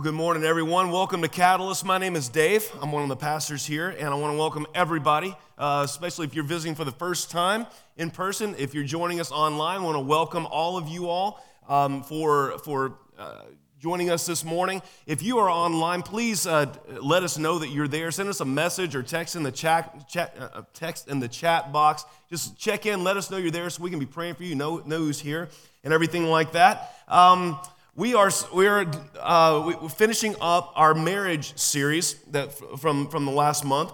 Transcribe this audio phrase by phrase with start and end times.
[0.00, 0.90] Well, good morning, everyone.
[0.90, 1.84] Welcome to Catalyst.
[1.84, 2.66] My name is Dave.
[2.80, 6.34] I'm one of the pastors here, and I want to welcome everybody, uh, especially if
[6.34, 7.66] you're visiting for the first time
[7.98, 8.54] in person.
[8.56, 12.56] If you're joining us online, I want to welcome all of you all um, for,
[12.60, 13.42] for uh,
[13.78, 14.80] joining us this morning.
[15.04, 16.72] If you are online, please uh,
[17.02, 18.10] let us know that you're there.
[18.10, 21.72] Send us a message or text in the chat, chat uh, text in the chat
[21.72, 22.06] box.
[22.30, 24.54] Just check in, let us know you're there, so we can be praying for you,
[24.54, 25.50] know, know who's here,
[25.84, 26.90] and everything like that.
[27.06, 27.58] Um,
[27.96, 28.86] we are we are
[29.20, 33.92] uh, we, finishing up our marriage series that from from the last month.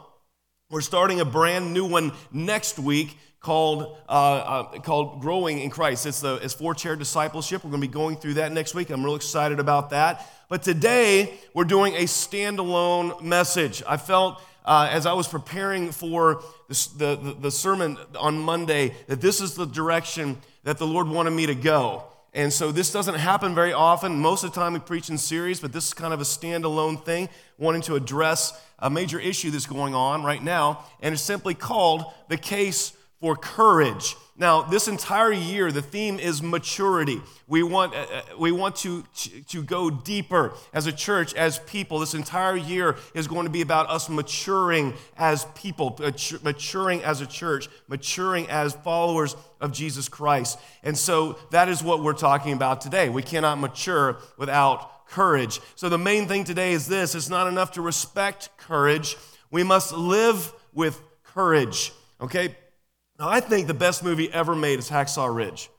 [0.69, 6.05] We're starting a brand new one next week called, uh, uh, called Growing in Christ.
[6.07, 7.63] It's, the, it's four chair discipleship.
[7.63, 8.91] We're going to be going through that next week.
[8.91, 10.29] I'm real excited about that.
[10.49, 13.85] But today, we're doing a standalone message.
[13.87, 19.21] I felt uh, as I was preparing for the, the, the sermon on Monday that
[19.21, 22.03] this is the direction that the Lord wanted me to go.
[22.37, 24.21] And so this doesn't happen very often.
[24.21, 27.03] Most of the time we preach in series, but this is kind of a standalone
[27.03, 30.85] thing, wanting to address a major issue that's going on right now.
[31.01, 34.17] And it's simply called the case for courage.
[34.39, 37.23] Now, this entire year, the theme is maturity.
[37.49, 39.03] We want, uh, uh we want to,
[39.49, 42.01] to go deeper as a church, as people.
[42.01, 45.99] This entire year is going to be about us maturing as people,
[46.43, 50.59] maturing as a church, maturing as followers of Jesus Christ.
[50.83, 53.09] And so that is what we're talking about today.
[53.09, 55.61] We cannot mature without courage.
[55.77, 59.17] So the main thing today is this it's not enough to respect courage,
[59.51, 61.93] we must live with courage.
[62.21, 62.55] Okay?
[63.19, 65.71] Now, I think the best movie ever made is Hacksaw Ridge.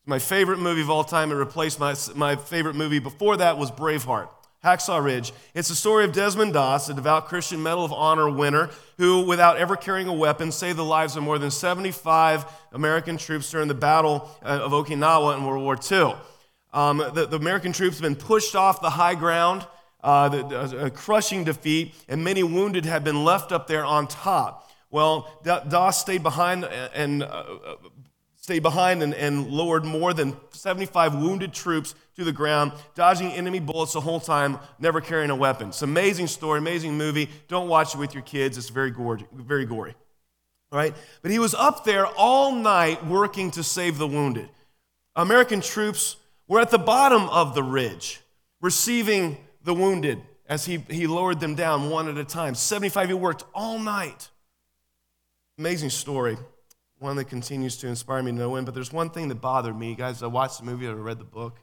[0.00, 1.32] It's my favorite movie of all time.
[1.32, 4.28] It replaced my, my favorite movie before that was Braveheart.
[4.62, 5.32] Hacksaw Ridge.
[5.54, 9.56] It's the story of Desmond Doss, a devout Christian Medal of Honor winner, who, without
[9.56, 13.74] ever carrying a weapon, saved the lives of more than 75 American troops during the
[13.74, 16.14] Battle uh, of Okinawa in World War II.
[16.74, 19.66] Um, the, the, American troops have been pushed off the high ground,
[20.04, 24.70] uh, the, a crushing defeat, and many wounded have been left up there on top.
[24.92, 27.44] Well, Doss stayed behind and uh,
[28.36, 33.58] stayed behind and, and lowered more than 75 wounded troops to the ground, dodging enemy
[33.58, 35.68] bullets the whole time, never carrying a weapon.
[35.68, 37.30] It's an amazing story, amazing movie.
[37.48, 38.58] Don't watch it with your kids.
[38.58, 39.24] It's very gory.
[39.32, 39.94] Very gory.
[40.70, 40.94] All right?
[41.22, 44.50] But he was up there all night working to save the wounded.
[45.16, 46.16] American troops
[46.48, 48.20] were at the bottom of the ridge,
[48.60, 52.54] receiving the wounded as he, he lowered them down one at a time.
[52.54, 54.28] 75, he worked all night.
[55.62, 56.36] Amazing story,
[56.98, 58.66] one that continues to inspire me to no end.
[58.66, 60.20] But there's one thing that bothered me, guys.
[60.20, 61.60] I watched the movie, I read the book.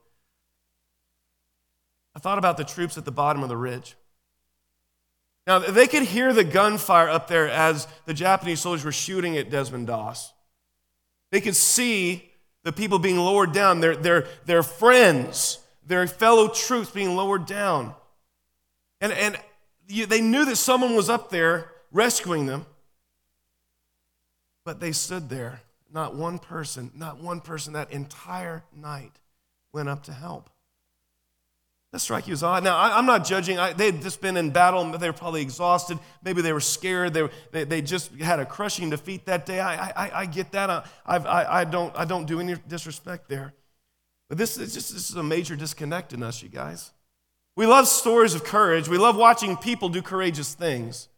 [2.16, 3.98] I thought about the troops at the bottom of the ridge.
[5.46, 9.50] Now, they could hear the gunfire up there as the Japanese soldiers were shooting at
[9.50, 10.32] Desmond Doss.
[11.32, 12.32] They could see
[12.64, 17.94] the people being lowered down, their, their, their friends, their fellow troops being lowered down.
[19.02, 19.38] And, and
[19.90, 22.66] they knew that someone was up there rescuing them.
[24.66, 25.62] But they stood there.
[25.92, 29.14] Not one person, not one person that entire night
[29.74, 30.50] went up to help.
[31.92, 32.64] That strike you as odd.
[32.64, 33.58] Now, I, am not judging.
[33.58, 34.86] I, they'd just been in battle.
[34.92, 35.98] They were probably exhausted.
[36.24, 37.16] Maybe they were scared.
[37.16, 39.60] They, they, they just had a crushing defeat that day.
[39.60, 40.70] I, I, I get that.
[40.70, 43.56] I, I, I, don't, I don't do any disrespect there.
[44.28, 46.92] But this is just this is a major disconnect in us, you guys.
[47.56, 48.88] We love stories of courage.
[48.88, 51.10] We love watching people do courageous things.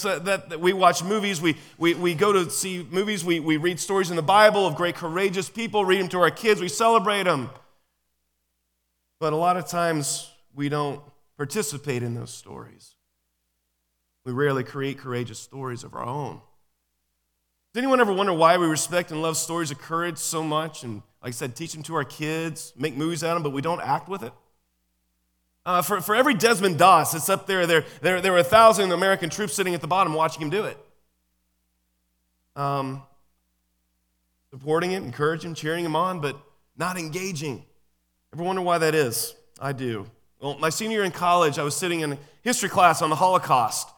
[0.00, 3.58] That, that, that, we watch movies, we, we, we go to see movies, we, we
[3.58, 6.68] read stories in the Bible of great courageous people, read them to our kids, we
[6.68, 7.50] celebrate them.
[9.20, 11.02] But a lot of times we don't
[11.36, 12.94] participate in those stories.
[14.24, 16.40] We rarely create courageous stories of our own.
[17.74, 21.02] Does anyone ever wonder why we respect and love stories of courage so much and,
[21.22, 23.60] like I said, teach them to our kids, make movies out of them, but we
[23.60, 24.32] don't act with it?
[25.64, 28.90] Uh, for, for every Desmond Doss that's up there, there, there, there were a thousand
[28.90, 30.76] American troops sitting at the bottom watching him do it.
[32.56, 33.02] Um,
[34.50, 36.36] supporting him, encouraging him, cheering him on, but
[36.76, 37.64] not engaging.
[38.34, 39.34] Ever wonder why that is?
[39.60, 40.06] I do.
[40.40, 43.16] Well, my senior year in college, I was sitting in a history class on the
[43.16, 43.88] Holocaust.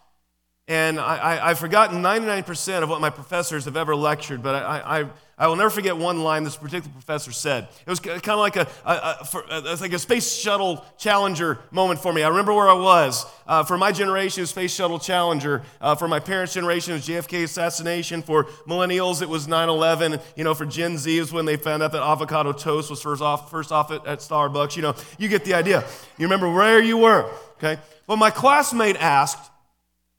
[0.66, 5.04] And I, have forgotten 99% of what my professors have ever lectured, but I, I,
[5.36, 7.68] I will never forget one line this particular professor said.
[7.86, 11.58] It was kind of like a, a, a, for, a, like a space shuttle challenger
[11.70, 12.22] moment for me.
[12.22, 13.26] I remember where I was.
[13.46, 15.62] Uh, for my generation, space shuttle challenger.
[15.82, 18.22] Uh, for my parents' generation, it was JFK assassination.
[18.22, 20.18] For millennials, it was 9/11.
[20.34, 23.50] You know, for Gen Z, when they found out that avocado toast was first off,
[23.50, 24.76] first off at, at Starbucks.
[24.76, 25.84] You know, you get the idea.
[26.16, 27.28] You remember where you were.
[27.58, 27.78] Okay.
[28.06, 29.50] Well, my classmate asked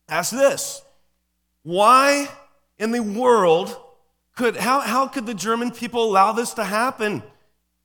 [0.08, 0.82] Ask this
[1.64, 2.30] why
[2.78, 3.76] in the world
[4.36, 7.24] could, how, how could the German people allow this to happen?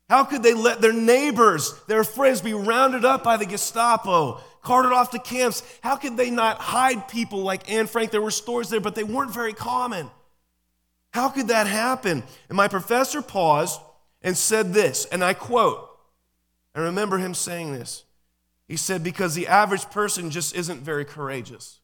[0.09, 4.91] How could they let their neighbors, their friends, be rounded up by the Gestapo, carted
[4.91, 5.63] off to camps?
[5.81, 8.11] How could they not hide people like Anne Frank?
[8.11, 10.09] There were stories there, but they weren't very common.
[11.13, 12.23] How could that happen?
[12.49, 13.79] And my professor paused
[14.21, 15.89] and said this, and I quote,
[16.75, 18.03] I remember him saying this.
[18.67, 21.80] He said, because the average person just isn't very courageous.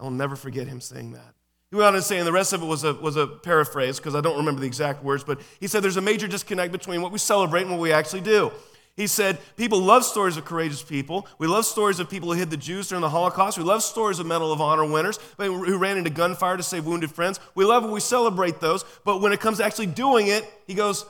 [0.00, 1.34] I'll never forget him saying that.
[1.70, 3.98] He went on to say, and the rest of it was a, was a paraphrase
[3.98, 7.02] because I don't remember the exact words, but he said there's a major disconnect between
[7.02, 8.52] what we celebrate and what we actually do.
[8.96, 11.28] He said, People love stories of courageous people.
[11.38, 13.56] We love stories of people who hid the Jews during the Holocaust.
[13.56, 17.12] We love stories of Medal of Honor winners who ran into gunfire to save wounded
[17.12, 17.38] friends.
[17.54, 18.84] We love and we celebrate those.
[19.04, 21.06] But when it comes to actually doing it, he goes,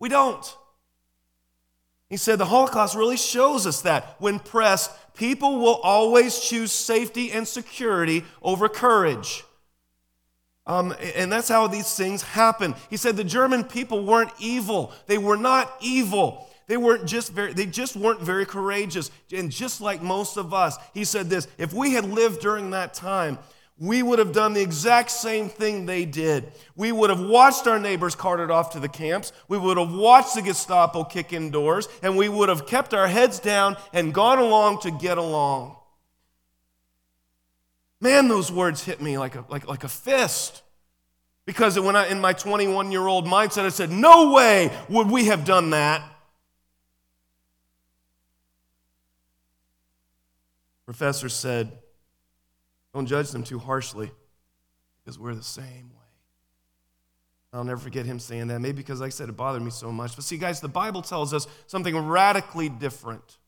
[0.00, 0.44] We don't.
[2.12, 7.32] He said, The Holocaust really shows us that when pressed, people will always choose safety
[7.32, 9.44] and security over courage.
[10.66, 12.74] Um, and that's how these things happen.
[12.90, 14.92] He said the German people weren't evil.
[15.06, 16.50] They were not evil.
[16.66, 19.10] They weren't just very, they just weren't very courageous.
[19.34, 22.92] And just like most of us, he said this if we had lived during that
[22.92, 23.38] time,
[23.82, 26.52] we would have done the exact same thing they did.
[26.76, 29.32] We would have watched our neighbors carted off to the camps.
[29.48, 33.08] We would have watched the Gestapo kick in doors, and we would have kept our
[33.08, 35.74] heads down and gone along to get along.
[38.00, 40.62] Man, those words hit me like a, like, like a fist.
[41.44, 45.24] Because when I, in my 21 year old mindset, I said, No way would we
[45.24, 46.08] have done that.
[50.86, 51.81] Professor said,
[52.94, 54.10] Don't judge them too harshly
[55.02, 56.02] because we're the same way.
[57.54, 59.92] I'll never forget him saying that, maybe because, like I said, it bothered me so
[59.92, 60.16] much.
[60.16, 63.38] But see, guys, the Bible tells us something radically different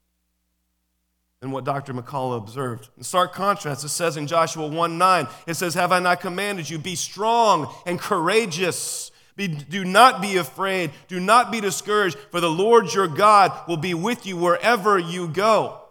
[1.40, 1.94] than what Dr.
[1.94, 2.90] McCullough observed.
[2.98, 6.68] In stark contrast, it says in Joshua 1 9, it says, Have I not commanded
[6.68, 9.10] you, be strong and courageous?
[9.36, 13.76] Be, do not be afraid, do not be discouraged, for the Lord your God will
[13.76, 15.83] be with you wherever you go.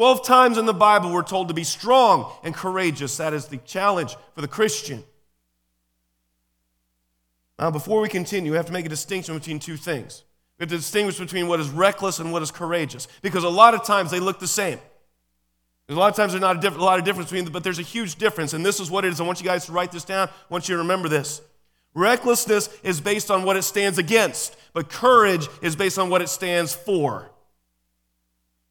[0.00, 3.18] Twelve times in the Bible, we're told to be strong and courageous.
[3.18, 5.04] That is the challenge for the Christian.
[7.58, 10.24] Now, before we continue, we have to make a distinction between two things.
[10.58, 13.74] We have to distinguish between what is reckless and what is courageous, because a lot
[13.74, 14.78] of times they look the same.
[15.86, 17.52] There's a lot of times there's not a, diff- a lot of difference between them,
[17.52, 18.54] but there's a huge difference.
[18.54, 19.20] And this is what it is.
[19.20, 20.28] I want you guys to write this down.
[20.28, 21.42] I want you to remember this.
[21.92, 26.30] Recklessness is based on what it stands against, but courage is based on what it
[26.30, 27.30] stands for.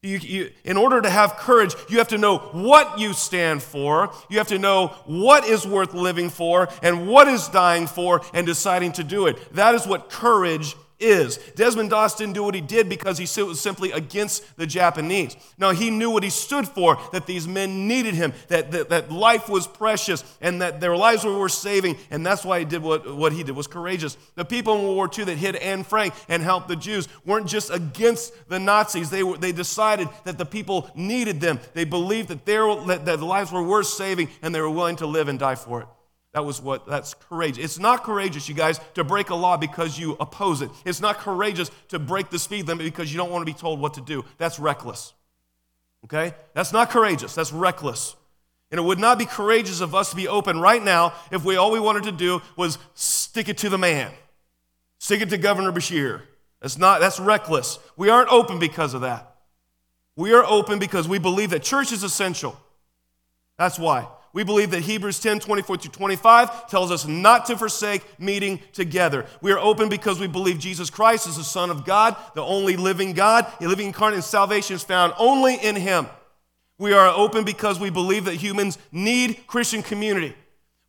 [0.02, 4.10] You, you, in order to have courage, you have to know what you stand for.
[4.30, 8.46] You have to know what is worth living for and what is dying for and
[8.46, 9.52] deciding to do it.
[9.54, 11.38] That is what courage is.
[11.56, 15.36] Desmond Doss didn't do what he did because he was simply against the Japanese.
[15.58, 19.10] Now, he knew what he stood for, that these men needed him, that, that, that
[19.10, 22.82] life was precious, and that their lives were worth saving, and that's why he did
[22.82, 24.16] what, what he did, was courageous.
[24.34, 27.46] The people in World War II that hid Anne Frank and helped the Jews weren't
[27.46, 29.10] just against the Nazis.
[29.10, 31.60] They, were, they decided that the people needed them.
[31.74, 35.06] They believed that, their, that their lives were worth saving, and they were willing to
[35.06, 35.88] live and die for it.
[36.32, 37.64] That was what, that's courageous.
[37.64, 40.70] It's not courageous, you guys, to break a law because you oppose it.
[40.84, 43.80] It's not courageous to break the speed limit because you don't want to be told
[43.80, 44.24] what to do.
[44.38, 45.12] That's reckless.
[46.04, 46.34] Okay?
[46.54, 48.14] That's not courageous, that's reckless.
[48.70, 51.56] And it would not be courageous of us to be open right now if we
[51.56, 54.12] all we wanted to do was stick it to the man,
[54.98, 56.22] stick it to Governor Beshear.
[56.62, 57.78] That's not, that's reckless.
[57.96, 59.34] We aren't open because of that.
[60.14, 62.56] We are open because we believe that church is essential.
[63.58, 64.06] That's why.
[64.32, 69.26] We believe that Hebrews 10 24 through 25 tells us not to forsake meeting together.
[69.40, 72.76] We are open because we believe Jesus Christ is the Son of God, the only
[72.76, 76.06] living God, a living incarnate, and salvation is found only in Him.
[76.78, 80.34] We are open because we believe that humans need Christian community.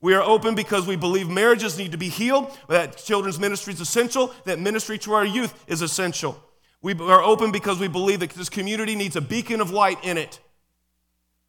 [0.02, 3.82] We are open because we believe marriages need to be healed, that children's ministry is
[3.82, 6.42] essential, that ministry to our youth is essential.
[6.82, 10.18] We are open because we believe that this community needs a beacon of light in
[10.18, 10.40] it.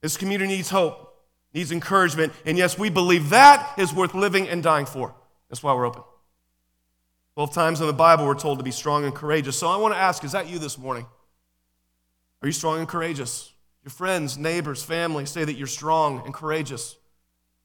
[0.01, 1.12] This community needs hope
[1.55, 2.33] needs encouragement.
[2.47, 5.15] And yes, we believe that is worth living and dying for.
[5.49, 6.03] That's why we're open.
[7.35, 9.59] Twelve times in the Bible, we're told to be strong and courageous.
[9.59, 11.07] So I want to ask is that you this morning?
[12.43, 13.53] Are you strong and courageous?
[13.85, 16.97] Your friends, neighbors, family say that you're strong and courageous.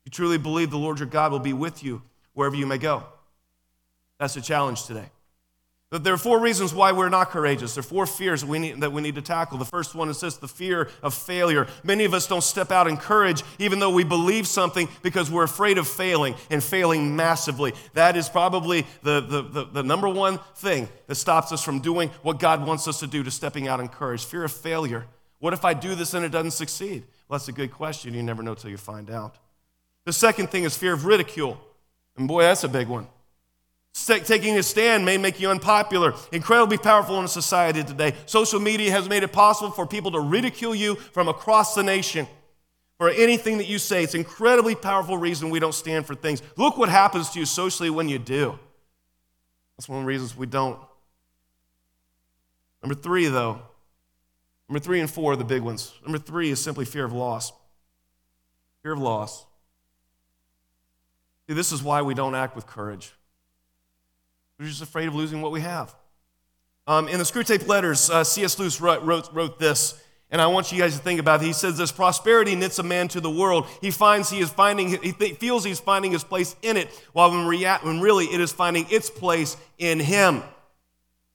[0.05, 2.01] You truly believe the Lord your God will be with you
[2.33, 3.03] wherever you may go.
[4.19, 5.09] That's the challenge today.
[5.89, 7.75] That there are four reasons why we're not courageous.
[7.75, 9.57] There are four fears we, need, that we need to tackle.
[9.57, 11.65] The first one is this the fear of failure.
[11.81, 15.45] Many of us don't step out in courage even though we believe something because we're
[15.45, 17.73] afraid of failing and failing massively.
[17.93, 22.09] That is probably the, the, the, the number one thing that stops us from doing
[22.21, 24.25] what God wants us to do, to stepping out in courage.
[24.25, 25.05] Fear of failure.
[25.39, 27.03] What if I do this and it doesn't succeed?
[27.29, 28.13] Well, that's a good question.
[28.13, 29.37] You never know till you find out.
[30.03, 31.57] The second thing is fear of ridicule.
[32.17, 33.07] And boy, that's a big one.
[34.05, 38.13] Taking a stand may make you unpopular, incredibly powerful in a society today.
[38.27, 42.27] Social media has made it possible for people to ridicule you from across the nation
[42.99, 44.03] for anything that you say.
[44.03, 46.43] It's incredibly powerful reason we don't stand for things.
[46.57, 48.59] Look what happens to you socially when you do.
[49.75, 50.79] That's one of the reasons we don't.
[52.83, 53.61] Number three, though,
[54.69, 55.93] number three and four are the big ones.
[56.03, 57.51] Number three is simply fear of loss.
[58.83, 59.45] Fear of loss.
[61.47, 63.13] See, this is why we don't act with courage.
[64.59, 65.93] We're just afraid of losing what we have.
[66.87, 68.57] Um, in the Screwtape Letters, uh, C.S.
[68.57, 71.45] Lewis wrote, wrote, wrote this, and I want you guys to think about it.
[71.45, 73.67] He says this prosperity knits a man to the world.
[73.81, 77.29] He finds he is finding, he th- feels he's finding his place in it, while
[77.29, 80.43] when, rea- when really it is finding its place in him.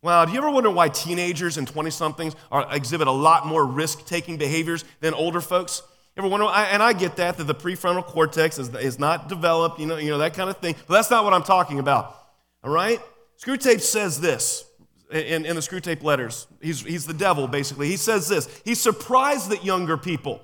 [0.02, 2.34] Wow, do you ever wonder why teenagers and 20 somethings
[2.70, 5.82] exhibit a lot more risk taking behaviors than older folks?
[6.16, 9.86] Ever wonder, and I get that, that the prefrontal cortex is, is not developed, you
[9.86, 12.18] know, you know, that kind of thing, but that's not what I'm talking about.
[12.64, 13.00] All right?
[13.42, 14.64] Screwtape says this
[15.10, 16.46] in, in the Screwtape letters.
[16.60, 17.88] He's, he's the devil, basically.
[17.88, 20.40] He says this He's surprised that younger people,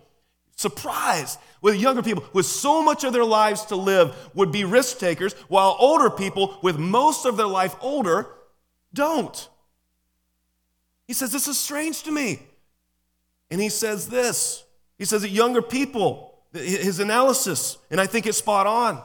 [0.57, 4.99] surprised with younger people with so much of their lives to live would be risk
[4.99, 8.26] takers, while older people with most of their life older
[8.93, 9.49] don't.
[11.07, 12.43] He says, This is strange to me.
[13.50, 14.64] And he says this
[14.99, 19.00] He says that younger people, his analysis, and I think it's spot on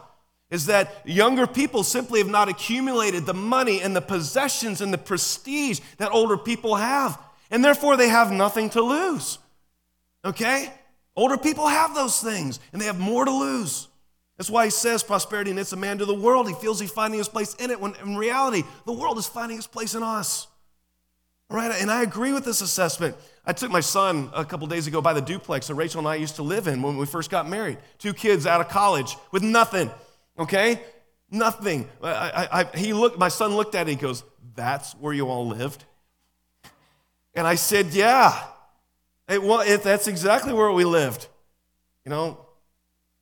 [0.54, 5.00] is that younger people simply have not accumulated the money and the possessions and the
[5.00, 7.20] prestige that older people have.
[7.50, 9.40] And therefore, they have nothing to lose.
[10.24, 10.72] Okay?
[11.16, 13.88] Older people have those things and they have more to lose.
[14.38, 16.48] That's why he says prosperity knits a man to the world.
[16.48, 19.58] He feels he's finding his place in it when in reality, the world is finding
[19.58, 20.46] its place in us.
[21.50, 21.72] All right?
[21.82, 23.16] And I agree with this assessment.
[23.44, 26.16] I took my son a couple days ago by the duplex that Rachel and I
[26.16, 27.80] used to live in when we first got married.
[27.98, 29.90] Two kids out of college with nothing
[30.38, 30.82] okay?
[31.30, 31.90] Nothing.
[32.02, 34.24] I, I, I, he looked, my son looked at it, he goes,
[34.56, 35.84] That's where you all lived?
[37.34, 38.48] And I said, Yeah.
[39.28, 41.28] It, well, it, that's exactly where we lived.
[42.06, 42.46] You know,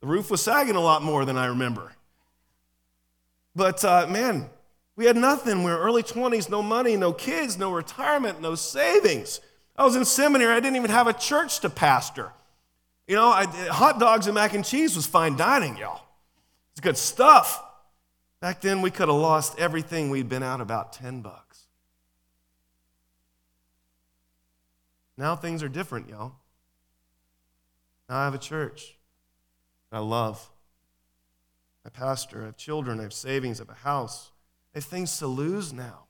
[0.01, 1.91] the roof was sagging a lot more than I remember.
[3.55, 4.49] But uh, man,
[4.95, 5.63] we had nothing.
[5.63, 9.39] We were early 20s, no money, no kids, no retirement, no savings.
[9.75, 10.53] I was in seminary.
[10.53, 12.31] I didn't even have a church to pastor.
[13.07, 16.01] You know, I, hot dogs and mac and cheese was fine dining, y'all.
[16.71, 17.63] It's good stuff.
[18.39, 20.09] Back then, we could have lost everything.
[20.09, 21.67] We'd been out about 10 bucks.
[25.17, 26.33] Now things are different, y'all.
[28.09, 28.95] Now I have a church
[29.91, 30.49] I love.
[31.85, 34.31] I pastor, I have children, I have savings, I have a house.
[34.73, 36.05] I have things to lose now.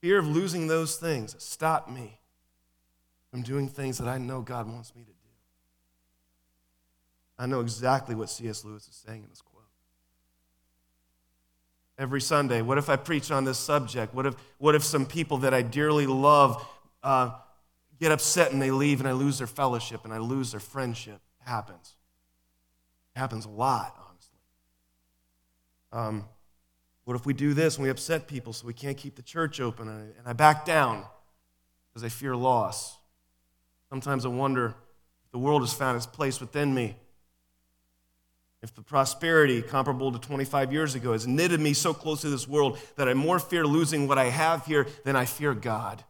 [0.00, 2.20] Fear of losing those things stopped me
[3.30, 5.23] from doing things that I know God wants me to do.
[7.38, 8.64] I know exactly what C.S.
[8.64, 9.54] Lewis is saying in this quote.
[11.96, 14.14] Every Sunday, what if I preach on this subject?
[14.14, 16.66] What if, what if some people that I dearly love
[17.02, 17.30] uh,
[18.00, 21.20] get upset and they leave and I lose their fellowship and I lose their friendship?
[21.40, 21.94] It happens.
[23.14, 24.38] It happens a lot, honestly.
[25.92, 26.28] Um,
[27.04, 29.60] what if we do this and we upset people so we can't keep the church
[29.60, 31.04] open and I, and I back down
[31.88, 32.96] because I fear loss?
[33.88, 34.66] Sometimes I wonder
[35.24, 36.96] if the world has found its place within me
[38.64, 42.48] if the prosperity comparable to 25 years ago has knitted me so close to this
[42.48, 46.02] world that I more fear losing what I have here than I fear God.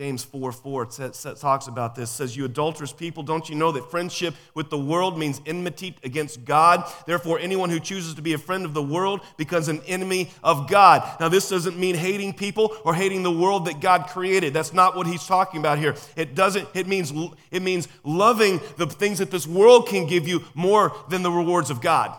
[0.00, 2.10] James 4 4 talks about this.
[2.10, 6.42] says, You adulterous people, don't you know that friendship with the world means enmity against
[6.46, 6.90] God?
[7.04, 10.70] Therefore, anyone who chooses to be a friend of the world becomes an enemy of
[10.70, 11.06] God.
[11.20, 14.54] Now, this doesn't mean hating people or hating the world that God created.
[14.54, 15.94] That's not what he's talking about here.
[16.16, 17.12] It doesn't, it means,
[17.50, 21.68] it means loving the things that this world can give you more than the rewards
[21.68, 22.18] of God.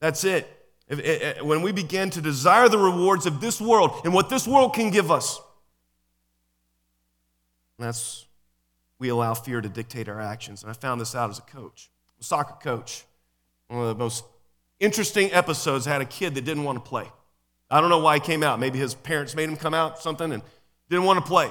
[0.00, 0.50] That's it.
[0.90, 4.48] Eh, eh, when we begin to desire the rewards of this world and what this
[4.48, 5.38] world can give us,
[7.78, 8.26] and that's,
[8.98, 10.62] we allow fear to dictate our actions.
[10.62, 11.90] And I found this out as a coach,
[12.20, 13.04] a soccer coach.
[13.68, 14.24] One of the most
[14.78, 17.10] interesting episodes I had a kid that didn't want to play.
[17.70, 18.60] I don't know why he came out.
[18.60, 20.42] Maybe his parents made him come out, something, and
[20.88, 21.50] didn't want to play.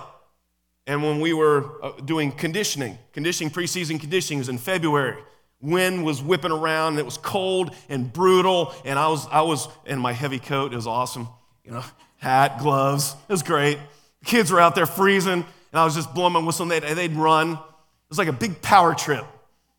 [0.85, 5.21] And when we were uh, doing conditioning, conditioning, preseason conditioning was in February.
[5.61, 8.73] Wind was whipping around, and it was cold and brutal.
[8.83, 10.73] And I was, I was in my heavy coat.
[10.73, 11.27] It was awesome.
[11.63, 11.83] You know,
[12.17, 13.15] hat, gloves.
[13.27, 13.79] It was great.
[14.25, 17.13] Kids were out there freezing and I was just blowing my whistle, and they'd, they'd
[17.13, 17.53] run.
[17.53, 17.59] It
[18.07, 19.25] was like a big power trip.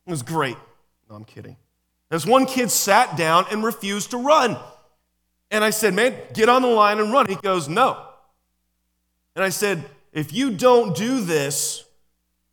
[0.07, 0.57] It was great.
[1.09, 1.57] No, I'm kidding.
[2.11, 4.57] This one kid sat down and refused to run.
[5.53, 7.27] And I said, Man, get on the line and run.
[7.27, 8.05] He goes, No.
[9.37, 11.85] And I said, If you don't do this,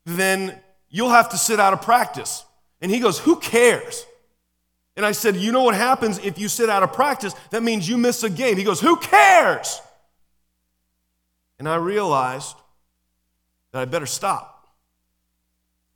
[0.06, 0.58] then
[0.90, 2.46] you'll have to sit out of practice.
[2.80, 4.06] And he goes, Who cares?
[4.96, 7.34] And I said, You know what happens if you sit out of practice?
[7.50, 8.56] That means you miss a game.
[8.58, 9.82] He goes, Who cares?
[11.58, 12.56] And I realized
[13.72, 14.68] that I better stop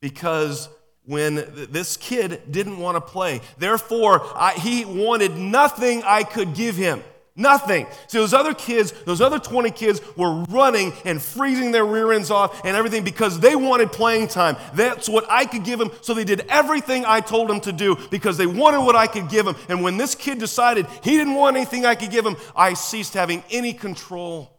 [0.02, 0.70] because
[1.06, 1.36] when
[1.72, 7.04] this kid didn't want to play, therefore, I, he wanted nothing I could give him.
[7.38, 7.86] Nothing.
[8.08, 12.32] So those other kids, those other 20 kids were running and freezing their rear ends
[12.32, 14.56] off and everything because they wanted playing time.
[14.74, 15.92] That's what I could give them.
[16.00, 19.28] So they did everything I told them to do because they wanted what I could
[19.28, 19.58] give them.
[19.68, 23.14] And when this kid decided he didn't want anything I could give him, I ceased
[23.14, 24.58] having any control,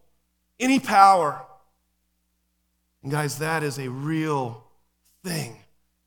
[0.60, 1.40] any power.
[3.06, 4.64] And guys, that is a real
[5.22, 5.56] thing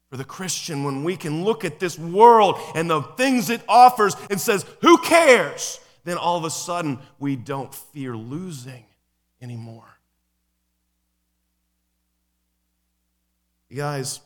[0.10, 4.18] for the Christian when we can look at this world and the things it offers
[4.30, 8.84] and says, "Who cares?" then all of a sudden we don't fear losing
[9.42, 9.98] anymore.
[13.70, 14.20] You guys,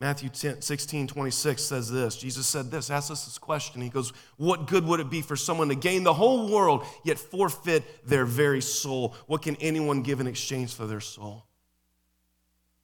[0.00, 2.16] Matthew 10, 16, 26 says this.
[2.16, 3.82] Jesus said this, asked us this question.
[3.82, 7.18] He goes, What good would it be for someone to gain the whole world yet
[7.18, 9.14] forfeit their very soul?
[9.26, 11.44] What can anyone give in exchange for their soul?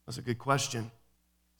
[0.05, 0.91] That's a good question.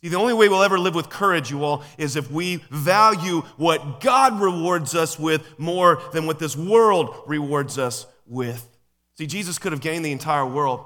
[0.03, 3.41] See, the only way we'll ever live with courage, you all, is if we value
[3.57, 8.69] what God rewards us with more than what this world rewards us with.
[9.15, 10.85] See, Jesus could have gained the entire world.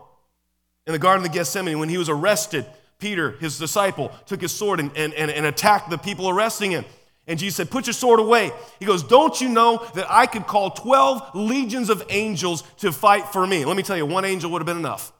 [0.86, 2.64] In the Garden of Gethsemane, when he was arrested,
[3.00, 6.84] Peter, his disciple, took his sword and, and, and, and attacked the people arresting him.
[7.26, 8.50] And Jesus said, Put your sword away.
[8.78, 13.28] He goes, Don't you know that I could call 12 legions of angels to fight
[13.28, 13.64] for me?
[13.64, 15.12] Let me tell you, one angel would have been enough.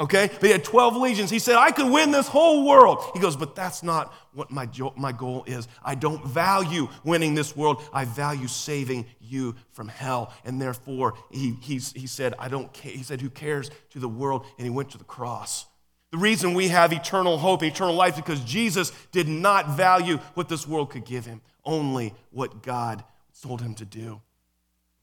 [0.00, 0.30] Okay?
[0.32, 1.30] But he had 12 legions.
[1.30, 3.04] He said, I could win this whole world.
[3.12, 5.68] He goes, but that's not what my, my goal is.
[5.84, 7.82] I don't value winning this world.
[7.92, 10.32] I value saving you from hell.
[10.46, 12.92] And therefore, he, he, he said, I don't care.
[12.92, 14.46] He said, who cares to the world?
[14.56, 15.66] And he went to the cross.
[16.10, 20.66] The reason we have eternal hope, eternal life, because Jesus did not value what this
[20.66, 23.04] world could give him, only what God
[23.40, 24.20] told him to do.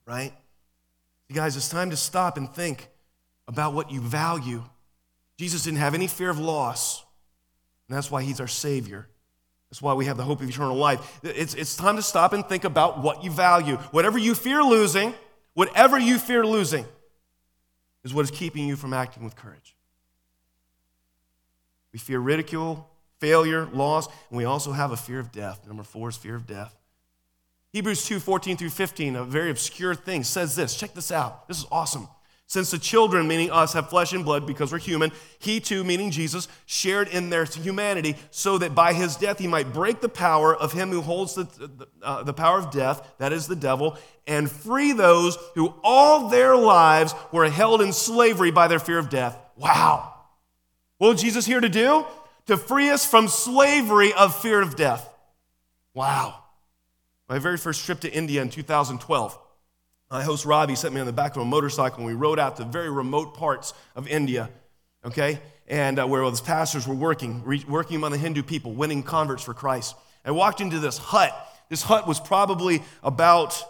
[0.06, 0.34] Right?
[1.30, 2.90] You guys, it's time to stop and think
[3.48, 4.64] about what you value.
[5.38, 7.06] Jesus didn't have any fear of loss,
[7.88, 9.08] and that's why he's our Savior.
[9.70, 11.20] That's why we have the hope of eternal life.
[11.24, 13.76] It's, it's time to stop and think about what you value.
[13.92, 15.14] Whatever you fear losing,
[15.54, 16.86] whatever you fear losing,
[18.04, 19.77] is what is keeping you from acting with courage.
[21.98, 22.88] We fear ridicule,
[23.20, 25.66] failure, loss, and we also have a fear of death.
[25.66, 26.78] Number four is fear of death.
[27.74, 30.76] Hebrews 2 14 through 15, a very obscure thing, says this.
[30.76, 31.48] Check this out.
[31.48, 32.08] This is awesome.
[32.46, 36.12] Since the children, meaning us, have flesh and blood because we're human, he too, meaning
[36.12, 40.56] Jesus, shared in their humanity so that by his death he might break the power
[40.56, 44.52] of him who holds the, uh, the power of death, that is the devil, and
[44.52, 49.36] free those who all their lives were held in slavery by their fear of death.
[49.56, 50.14] Wow.
[50.98, 52.06] What was Jesus here to do?
[52.48, 55.08] To free us from slavery of fear of death.
[55.94, 56.44] Wow.
[57.28, 59.38] My very first trip to India in 2012.
[60.10, 62.56] My host Ravi sent me on the back of a motorcycle and we rode out
[62.58, 64.50] to very remote parts of India,
[65.04, 65.40] okay?
[65.68, 69.44] And uh, where those pastors were working, re- working among the Hindu people, winning converts
[69.44, 69.96] for Christ.
[70.24, 71.34] I walked into this hut.
[71.68, 73.62] This hut was probably about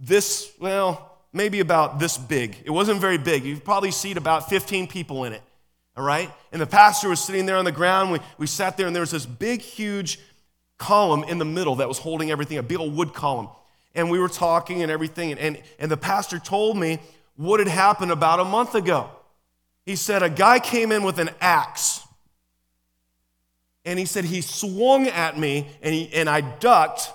[0.00, 2.56] this, well, maybe about this big.
[2.64, 3.44] It wasn't very big.
[3.44, 5.42] You'd probably seat about 15 people in it,
[5.96, 6.30] all right?
[6.52, 8.12] And the pastor was sitting there on the ground.
[8.12, 10.18] We, we sat there and there was this big, huge
[10.78, 13.48] column in the middle that was holding everything, a big old wood column
[13.96, 15.32] and we were talking and everything.
[15.32, 17.00] And, and, and the pastor told me
[17.34, 19.10] what had happened about a month ago.
[19.84, 22.02] He said, A guy came in with an axe.
[23.84, 27.10] And he said, He swung at me and, he, and I ducked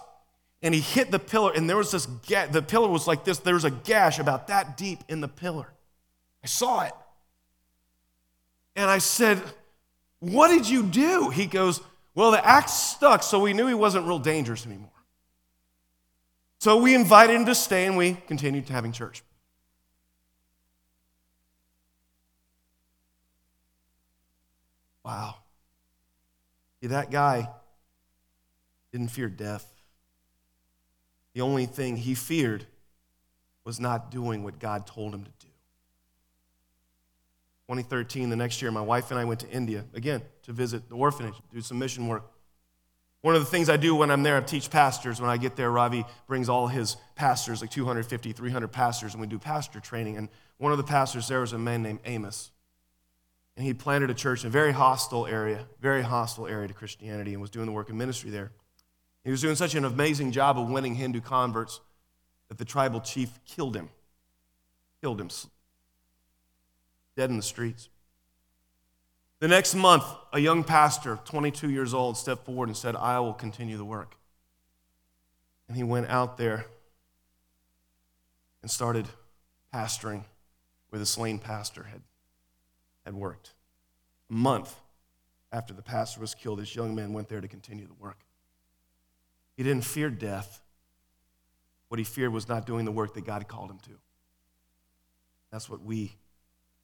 [0.61, 1.53] and he hit the pillar.
[1.55, 3.37] And there was this, ga- the pillar was like this.
[3.37, 5.67] There was a gash about that deep in the pillar.
[6.43, 6.93] I saw it.
[8.75, 9.41] And I said,
[10.19, 11.29] What did you do?
[11.29, 11.81] He goes,
[12.15, 14.89] Well, the axe stuck, so we knew he wasn't real dangerous anymore.
[16.59, 19.23] So we invited him to stay and we continued having church.
[25.03, 25.35] Wow.
[26.79, 27.49] See, that guy
[28.91, 29.65] didn't fear death.
[31.33, 32.65] The only thing he feared
[33.63, 35.50] was not doing what God told him to do.
[37.71, 40.95] 2013, the next year, my wife and I went to India again to visit the
[40.95, 42.29] orphanage, do some mission work.
[43.21, 45.21] One of the things I do when I'm there, I teach pastors.
[45.21, 49.27] When I get there, Ravi brings all his pastors, like 250, 300 pastors, and we
[49.27, 50.17] do pastor training.
[50.17, 52.51] And one of the pastors there was a man named Amos.
[53.55, 57.31] And he planted a church in a very hostile area, very hostile area to Christianity,
[57.31, 58.51] and was doing the work of ministry there.
[59.23, 61.79] He was doing such an amazing job of winning Hindu converts
[62.49, 63.87] that the tribal chief killed him.
[64.99, 65.29] Killed him.
[67.21, 67.87] Dead in the streets.
[69.41, 70.03] The next month,
[70.33, 74.15] a young pastor, 22 years old, stepped forward and said, I will continue the work.
[75.67, 76.65] And he went out there
[78.63, 79.05] and started
[79.71, 80.23] pastoring
[80.89, 82.01] where the slain pastor had,
[83.05, 83.53] had worked.
[84.31, 84.73] A month
[85.51, 88.17] after the pastor was killed, this young man went there to continue the work.
[89.55, 90.59] He didn't fear death.
[91.89, 93.91] What he feared was not doing the work that God called him to.
[95.51, 96.15] That's what we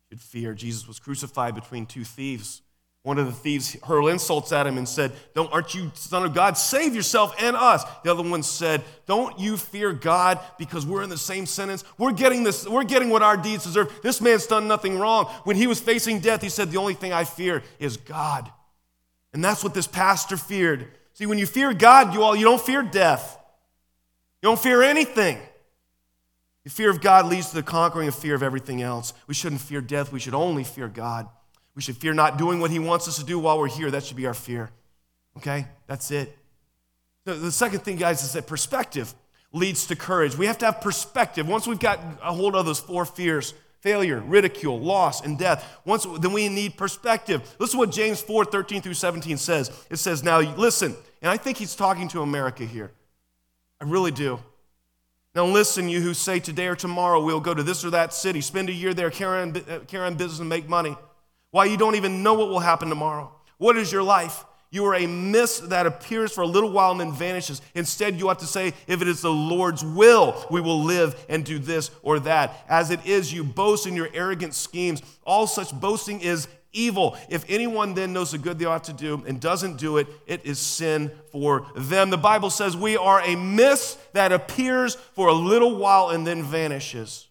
[0.10, 0.54] should fear.
[0.54, 2.62] Jesus was crucified between two thieves.
[3.04, 6.34] One of the thieves hurled insults at him and said, Don't, Aren't you son of
[6.34, 6.58] God?
[6.58, 7.84] Save yourself and us.
[8.04, 11.84] The other one said, Don't you fear God because we're in the same sentence?
[11.98, 13.98] We're getting this, we're getting what our deeds deserve.
[14.02, 15.26] This man's done nothing wrong.
[15.44, 18.52] When he was facing death, he said, The only thing I fear is God.
[19.34, 20.88] And that's what this pastor feared.
[21.14, 23.38] See, when you fear God, you all you don't fear death.
[24.42, 25.40] You don't fear anything.
[26.68, 29.14] The fear of God leads to the conquering of fear of everything else.
[29.26, 31.30] We shouldn't fear death, we should only fear God.
[31.76, 33.90] We should fear not doing what He wants us to do while we're here.
[33.90, 34.70] That should be our fear.
[35.38, 35.66] Okay?
[35.86, 36.38] That's it.
[37.24, 39.16] The, the second thing, guys, is that perspective
[39.54, 40.36] leads to courage.
[40.36, 41.48] We have to have perspective.
[41.48, 45.80] Once we've got a hold of those four fears, failure, ridicule, loss, and death.
[45.86, 47.56] Once then we need perspective.
[47.60, 49.72] Listen to what James 4, 13 through 17 says.
[49.90, 52.92] It says, Now listen, and I think he's talking to America here.
[53.80, 54.42] I really do.
[55.38, 58.42] Now, listen, you who say today or tomorrow we'll go to this or that city,
[58.42, 60.98] spend a year there, carry on, uh, business, and make money.
[61.52, 63.32] Why you don't even know what will happen tomorrow.
[63.60, 64.46] What is your life?
[64.72, 67.62] You are a mist that appears for a little while and then vanishes.
[67.76, 71.46] Instead, you ought to say, if it is the Lord's will, we will live and
[71.46, 72.66] do this or that.
[72.68, 75.04] As it is, you boast in your arrogant schemes.
[75.24, 77.18] All such boasting is evil.
[77.30, 80.46] If anyone then knows the good they ought to do and doesn't do it, it
[80.46, 82.10] is sin for them.
[82.10, 86.44] The Bible says we are a mist that appears for a little while and then
[86.44, 87.28] vanishes.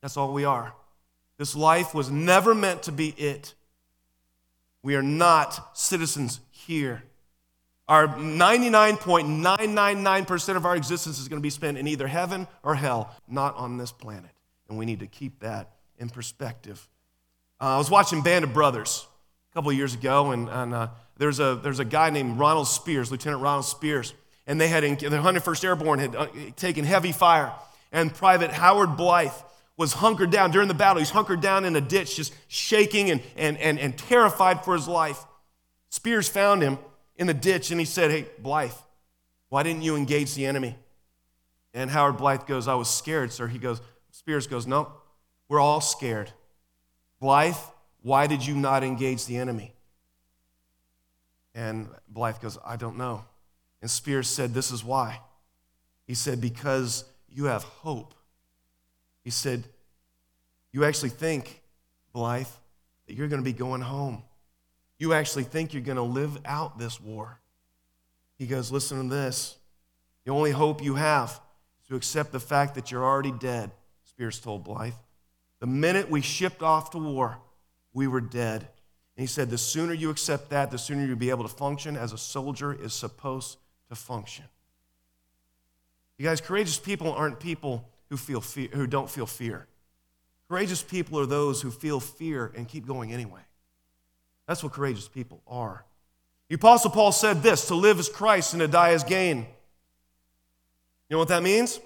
[0.00, 0.72] That's all we are.
[1.38, 3.54] This life was never meant to be it.
[4.82, 7.02] We are not citizens here.
[7.88, 13.14] Our 99.999% of our existence is going to be spent in either heaven or hell,
[13.26, 14.30] not on this planet.
[14.68, 16.86] And we need to keep that in perspective.
[17.60, 19.06] Uh, I was watching Band of Brothers
[19.50, 23.10] a couple years ago, and, and uh, there's, a, there's a guy named Ronald Speirs,
[23.10, 24.12] Lieutenant Ronald Speirs,
[24.46, 27.52] and they had, the 101st Airborne had uh, taken heavy fire,
[27.90, 29.32] and Private Howard Blithe
[29.76, 31.00] was hunkered down during the battle.
[31.00, 34.86] He's hunkered down in a ditch, just shaking and, and, and, and terrified for his
[34.86, 35.24] life.
[35.90, 36.78] Speirs found him
[37.16, 38.72] in the ditch, and he said, Hey, Blithe,
[39.48, 40.76] why didn't you engage the enemy?
[41.74, 43.48] And Howard Blithe goes, I was scared, sir.
[43.48, 43.80] He goes,
[44.12, 44.92] Speirs goes, No,
[45.48, 46.32] we're all scared.
[47.20, 47.56] Blithe,
[48.02, 49.74] why did you not engage the enemy?
[51.54, 53.24] And Blithe goes, I don't know.
[53.82, 55.20] And Speirs said, This is why.
[56.06, 58.14] He said, Because you have hope.
[59.24, 59.64] He said,
[60.72, 61.62] You actually think,
[62.12, 62.46] Blithe,
[63.06, 64.22] that you're going to be going home.
[64.98, 67.40] You actually think you're going to live out this war.
[68.36, 69.56] He goes, Listen to this.
[70.24, 71.40] The only hope you have
[71.80, 73.70] is to accept the fact that you're already dead,
[74.12, 74.92] Speirs told Blithe.
[75.60, 77.38] The minute we shipped off to war,
[77.92, 78.62] we were dead.
[78.62, 81.96] And he said, the sooner you accept that, the sooner you'll be able to function
[81.96, 84.44] as a soldier is supposed to function.
[86.18, 89.66] You guys, courageous people aren't people who, feel fear, who don't feel fear.
[90.48, 93.40] Courageous people are those who feel fear and keep going anyway.
[94.46, 95.84] That's what courageous people are.
[96.48, 99.38] The Apostle Paul said this to live as Christ and to die as gain.
[99.38, 101.80] You know what that means?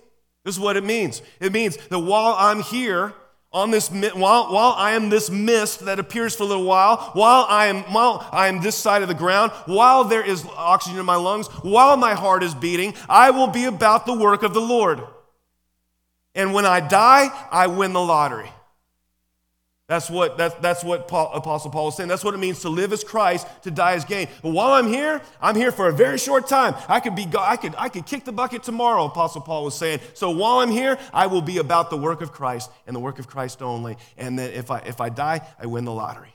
[0.44, 1.22] This is what it means.
[1.40, 3.14] It means that while I'm here,
[3.52, 7.44] on this while, while I am this mist that appears for a little while, while
[7.48, 11.06] I am while I am this side of the ground, while there is oxygen in
[11.06, 14.60] my lungs, while my heart is beating, I will be about the work of the
[14.60, 15.02] Lord.
[16.34, 18.50] And when I die, I win the lottery.
[19.92, 22.08] That's what, that's, that's what Paul, Apostle Paul is saying.
[22.08, 24.26] That's what it means to live as Christ, to die as gain.
[24.40, 26.74] But while I'm here, I'm here for a very short time.
[26.88, 30.00] I could, be, I could, I could kick the bucket tomorrow, Apostle Paul was saying.
[30.14, 33.18] So while I'm here, I will be about the work of Christ and the work
[33.18, 33.98] of Christ only.
[34.16, 36.32] And that if I, if I die, I win the lottery.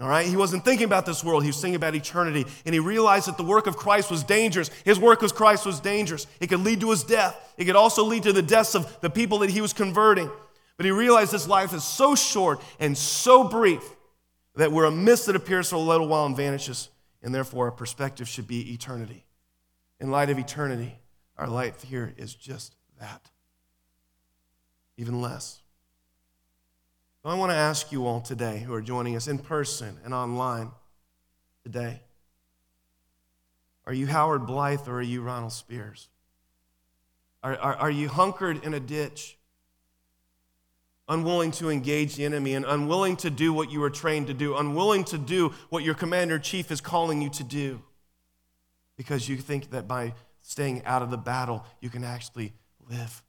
[0.00, 0.26] All right?
[0.26, 2.44] He wasn't thinking about this world, he was thinking about eternity.
[2.66, 4.68] And he realized that the work of Christ was dangerous.
[4.84, 6.26] His work with Christ was dangerous.
[6.40, 9.10] It could lead to his death, it could also lead to the deaths of the
[9.10, 10.28] people that he was converting.
[10.80, 13.82] But he realized this life is so short and so brief
[14.54, 16.88] that we're a mist that appears for a little while and vanishes,
[17.22, 19.26] and therefore our perspective should be eternity.
[20.00, 20.98] In light of eternity,
[21.36, 23.28] our life here is just that,
[24.96, 25.60] even less.
[27.22, 30.14] So I want to ask you all today who are joining us in person and
[30.14, 30.70] online
[31.62, 32.00] today
[33.84, 36.06] are you Howard Blithe or are you Ronald Speirs?
[37.42, 39.36] Are, are, are you hunkered in a ditch?
[41.10, 44.56] Unwilling to engage the enemy and unwilling to do what you were trained to do,
[44.56, 47.82] unwilling to do what your commander in chief is calling you to do
[48.96, 52.52] because you think that by staying out of the battle, you can actually
[52.88, 53.22] live.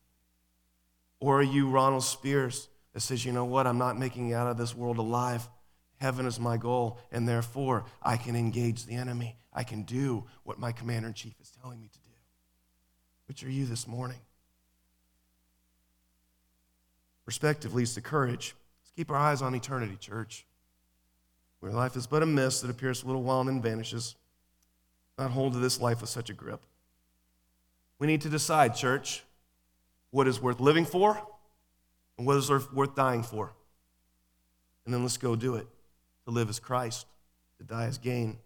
[1.20, 4.58] Or are you Ronald Speirs that says, you know what, I'm not making out of
[4.58, 5.50] this world alive.
[5.98, 9.38] Heaven is my goal, and therefore I can engage the enemy.
[9.54, 12.12] I can do what my commander in chief is telling me to do.
[13.28, 14.20] Which are you this morning?
[17.25, 18.55] Perspective leads to courage.
[18.84, 20.45] Let's keep our eyes on eternity, church.
[21.60, 24.15] Where life is but a mist that appears a little while and then vanishes.
[25.17, 26.62] Not hold to this life with such a grip.
[27.99, 29.23] We need to decide, church,
[30.10, 31.21] what is worth living for
[32.17, 33.53] and what is worth dying for.
[34.86, 35.67] And then let's go do it.
[36.25, 37.07] To live as Christ,
[37.57, 38.38] to die as gain.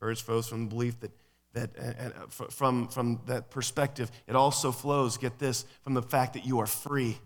[0.00, 1.10] Courage flows from the belief that,
[1.52, 6.02] that uh, uh, and from, from that perspective, it also flows, get this, from the
[6.02, 7.18] fact that you are free.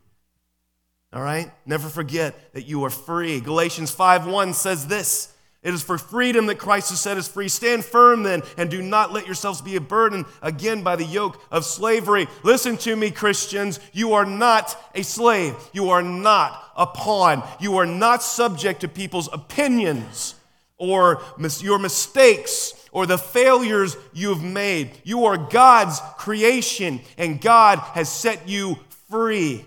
[1.13, 1.51] All right?
[1.67, 3.41] Never forget that you are free.
[3.41, 7.49] Galatians 5:1 says this it is for freedom that Christ has set us free.
[7.49, 11.41] Stand firm then, and do not let yourselves be a burden again by the yoke
[11.53, 12.27] of slavery.
[12.43, 13.79] Listen to me, Christians.
[13.93, 15.55] You are not a slave.
[15.73, 17.45] You are not a pawn.
[17.61, 20.35] You are not subject to people's opinions
[20.79, 24.91] or mis- your mistakes or the failures you've made.
[25.05, 29.65] You are God's creation, and God has set you free.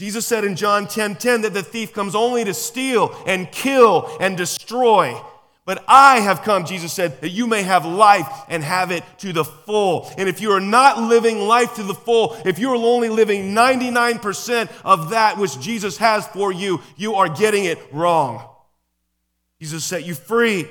[0.00, 4.16] Jesus said in John 10 10 that the thief comes only to steal and kill
[4.18, 5.14] and destroy.
[5.66, 9.34] But I have come, Jesus said, that you may have life and have it to
[9.34, 10.10] the full.
[10.16, 13.54] And if you are not living life to the full, if you are only living
[13.54, 18.42] 99% of that which Jesus has for you, you are getting it wrong.
[19.60, 20.66] Jesus set you free.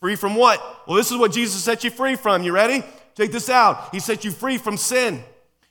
[0.00, 0.60] Free from what?
[0.88, 2.42] Well, this is what Jesus set you free from.
[2.42, 2.82] You ready?
[3.14, 3.94] Take this out.
[3.94, 5.22] He set you free from sin.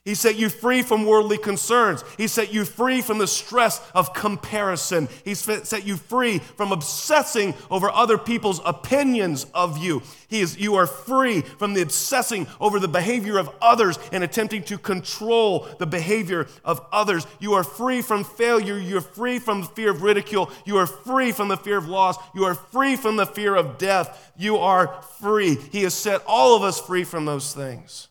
[0.04, 2.04] He set you free from worldly concerns.
[2.18, 5.08] He set you free from the stress of comparison.
[5.24, 10.02] He set you free from obsessing over other people's opinions of you.
[10.28, 14.64] He is, you are free from the obsessing over the behavior of others and attempting
[14.64, 17.28] to control the behavior of others.
[17.40, 18.80] You are free from failure.
[18.80, 20.50] You are free from the fear of ridicule.
[20.66, 22.18] You are free from the fear of loss.
[22.34, 24.32] You are free from the fear of death.
[24.36, 25.58] You are free.
[25.72, 28.08] He has set all of us free from those things.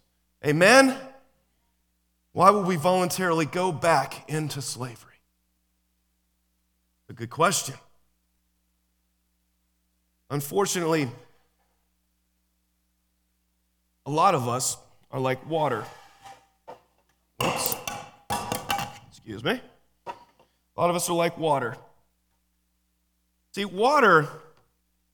[0.46, 0.96] Amen?
[2.32, 5.10] Why would we voluntarily go back into slavery?
[7.08, 7.74] A good question.
[10.30, 11.08] Unfortunately,
[14.06, 14.76] a lot of us
[15.10, 15.84] are like water.
[17.42, 17.74] Oops.
[19.08, 19.60] Excuse me.
[20.06, 21.76] A lot of us are like water.
[23.52, 24.28] See, water,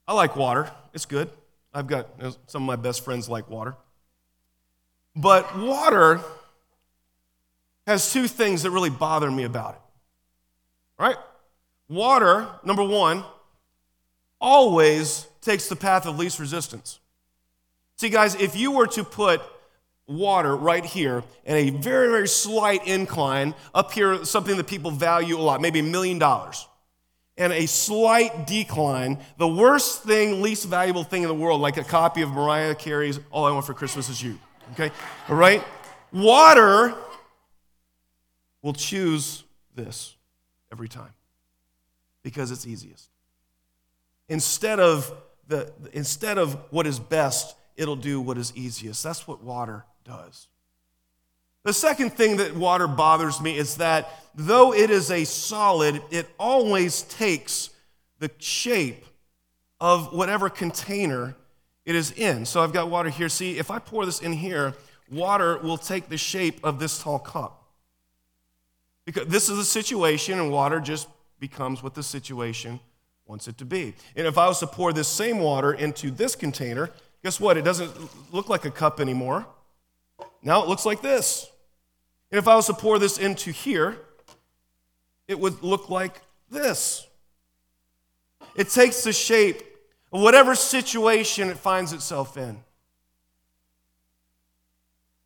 [0.06, 0.70] I like water.
[0.92, 1.30] It's good.
[1.72, 2.08] I've got
[2.46, 3.74] some of my best friends like water.
[5.14, 6.20] But water
[7.86, 9.80] has two things that really bother me about it.
[10.98, 11.16] Right?
[11.88, 13.24] Water, number one,
[14.40, 16.98] always takes the path of least resistance.
[17.96, 19.40] See, guys, if you were to put
[20.06, 25.38] water right here and a very, very slight incline up here, something that people value
[25.38, 26.66] a lot, maybe a million dollars,
[27.38, 31.84] and a slight decline, the worst thing, least valuable thing in the world, like a
[31.84, 34.38] copy of Mariah Carey's All I Want for Christmas Is You.
[34.72, 34.90] Okay?
[35.28, 35.62] All right?
[36.12, 36.94] Water
[38.62, 40.16] will choose this
[40.72, 41.12] every time
[42.22, 43.08] because it's easiest.
[44.28, 45.12] Instead of,
[45.46, 49.02] the, instead of what is best, it'll do what is easiest.
[49.04, 50.48] That's what water does.
[51.62, 56.28] The second thing that water bothers me is that though it is a solid, it
[56.38, 57.70] always takes
[58.18, 59.04] the shape
[59.80, 61.34] of whatever container
[61.84, 62.46] it is in.
[62.46, 63.28] So I've got water here.
[63.28, 64.74] See, if I pour this in here,
[65.10, 67.65] water will take the shape of this tall cup.
[69.06, 71.08] Because this is a situation, and water just
[71.40, 72.80] becomes what the situation
[73.24, 73.94] wants it to be.
[74.14, 76.90] And if I was to pour this same water into this container,
[77.22, 77.56] guess what?
[77.56, 77.92] It doesn't
[78.34, 79.46] look like a cup anymore.
[80.42, 81.50] Now it looks like this.
[82.30, 83.96] And if I was to pour this into here,
[85.28, 87.06] it would look like this.
[88.54, 89.62] It takes the shape
[90.12, 92.58] of whatever situation it finds itself in.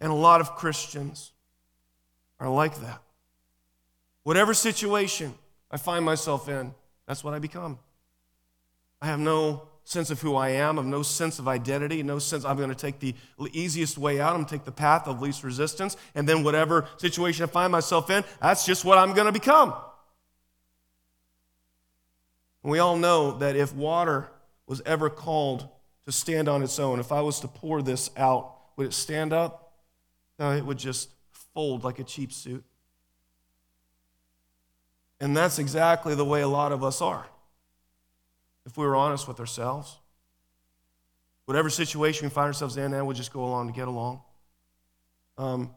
[0.00, 1.32] And a lot of Christians
[2.38, 3.02] are like that.
[4.22, 5.34] Whatever situation
[5.70, 6.74] I find myself in,
[7.06, 7.78] that's what I become.
[9.00, 12.44] I have no sense of who I am, of no sense of identity, no sense
[12.44, 13.14] I'm going to take the
[13.52, 16.86] easiest way out, I'm going to take the path of least resistance, and then whatever
[16.98, 19.74] situation I find myself in, that's just what I'm going to become.
[22.62, 24.30] we all know that if water
[24.66, 25.66] was ever called
[26.04, 29.32] to stand on its own, if I was to pour this out, would it stand
[29.32, 29.72] up?
[30.38, 32.64] No, it would just fold like a cheap suit.
[35.20, 37.26] And that's exactly the way a lot of us are,
[38.64, 39.98] if we were honest with ourselves.
[41.44, 44.22] Whatever situation we find ourselves in, and we'll just go along to get along.
[45.36, 45.70] Um,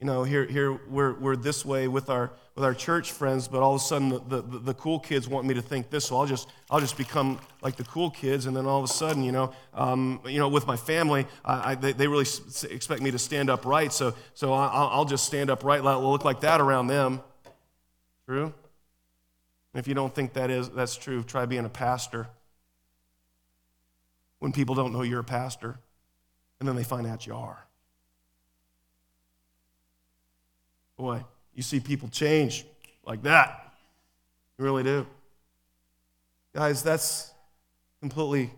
[0.00, 3.60] you know, here, here we're, we're this way with our, with our church friends, but
[3.60, 6.16] all of a sudden the, the, the cool kids want me to think this, so
[6.16, 8.46] I'll just, I'll just become like the cool kids.
[8.46, 11.72] And then all of a sudden, you know, um, you know with my family, I,
[11.72, 12.26] I, they, they really
[12.70, 16.60] expect me to stand upright, so, so I'll, I'll just stand upright, look like that
[16.60, 17.20] around them.
[18.24, 18.54] True?
[19.74, 22.28] If you don't think that is, that's true, try being a pastor.
[24.38, 25.78] When people don't know you're a pastor,
[26.58, 27.66] and then they find out you are.
[30.96, 32.66] Boy, you see people change
[33.04, 33.72] like that.
[34.58, 35.06] You really do.
[36.54, 37.32] Guys, that's
[38.00, 38.50] completely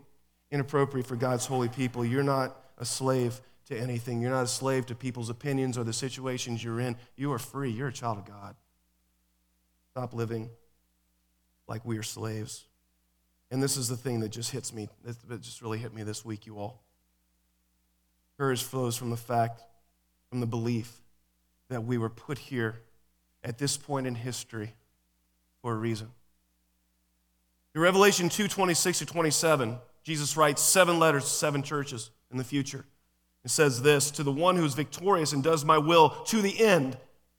[0.50, 2.04] inappropriate for God's holy people.
[2.04, 4.22] You're not a slave to anything.
[4.22, 6.96] You're not a slave to people's opinions or the situations you're in.
[7.16, 7.70] You are free.
[7.70, 8.54] You're a child of God.
[9.90, 10.50] Stop living
[11.70, 12.66] like we are slaves.
[13.50, 16.24] And this is the thing that just hits me, that just really hit me this
[16.24, 16.82] week, you all.
[18.36, 19.62] Courage flows from the fact,
[20.28, 21.00] from the belief
[21.68, 22.80] that we were put here
[23.44, 24.74] at this point in history
[25.62, 26.08] for a reason.
[27.74, 32.44] In Revelation 2 26 to 27, Jesus writes seven letters to seven churches in the
[32.44, 32.84] future.
[33.44, 36.58] It says this To the one who is victorious and does my will to the
[36.58, 36.96] end,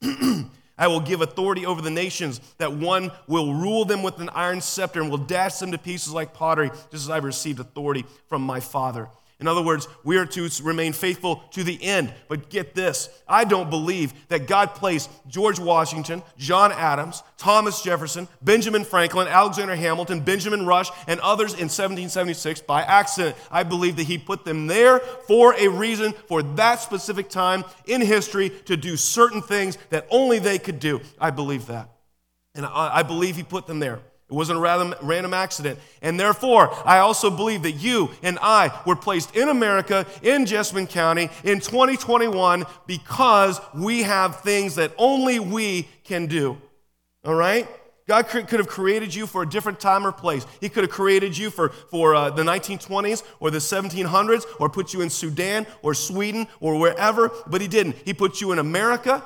[0.82, 4.60] I will give authority over the nations, that one will rule them with an iron
[4.60, 8.42] scepter and will dash them to pieces like pottery, just as I've received authority from
[8.42, 9.08] my Father.
[9.42, 12.14] In other words, we are to remain faithful to the end.
[12.28, 18.28] But get this I don't believe that God placed George Washington, John Adams, Thomas Jefferson,
[18.40, 23.34] Benjamin Franklin, Alexander Hamilton, Benjamin Rush, and others in 1776 by accident.
[23.50, 28.00] I believe that He put them there for a reason, for that specific time in
[28.00, 31.00] history to do certain things that only they could do.
[31.18, 31.88] I believe that.
[32.54, 33.98] And I believe He put them there.
[34.32, 35.78] It wasn't a random random accident.
[36.00, 40.86] And therefore, I also believe that you and I were placed in America, in Jessamine
[40.86, 46.56] County, in 2021 because we have things that only we can do.
[47.26, 47.68] All right?
[48.08, 50.46] God could have created you for a different time or place.
[50.62, 54.94] He could have created you for, for uh, the 1920s or the 1700s or put
[54.94, 57.96] you in Sudan or Sweden or wherever, but He didn't.
[58.06, 59.22] He put you in America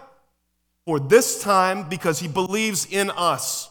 [0.85, 3.71] for this time because He believes in us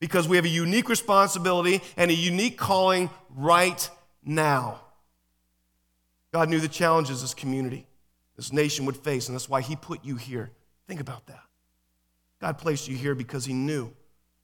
[0.00, 3.88] because we have a unique responsibility and a unique calling right
[4.24, 4.80] now.
[6.32, 7.86] God knew the challenges this community,
[8.36, 10.50] this nation would face, and that's why He put you here.
[10.86, 11.42] Think about that.
[12.40, 13.92] God placed you here because He knew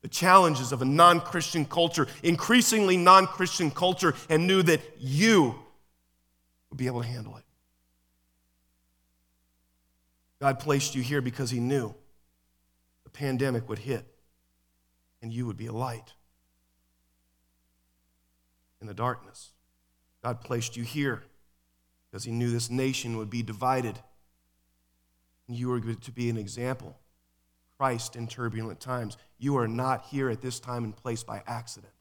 [0.03, 5.55] the challenges of a non Christian culture, increasingly non Christian culture, and knew that you
[6.71, 7.45] would be able to handle it.
[10.41, 11.95] God placed you here because He knew
[13.05, 14.07] the pandemic would hit
[15.23, 16.15] and you would be a light
[18.81, 19.51] in the darkness.
[20.23, 21.23] God placed you here
[22.11, 23.99] because He knew this nation would be divided.
[25.49, 26.97] And you were to be an example.
[27.79, 29.17] Christ in turbulent times.
[29.39, 31.93] You are not here at this time and place by accident.